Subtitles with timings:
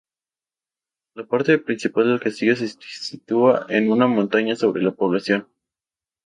[1.13, 5.47] La parte principal del castillo se sitúa en una montaña sobre la población.